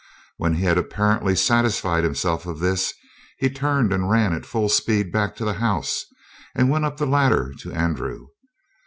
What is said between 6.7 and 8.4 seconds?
went up the ladder to Andrew.